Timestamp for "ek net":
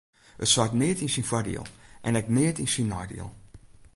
2.19-2.61